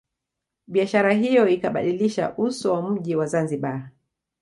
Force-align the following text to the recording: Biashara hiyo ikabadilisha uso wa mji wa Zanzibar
Biashara 0.67 1.13
hiyo 1.13 1.47
ikabadilisha 1.47 2.33
uso 2.37 2.73
wa 2.73 2.89
mji 2.89 3.15
wa 3.15 3.25
Zanzibar 3.27 3.89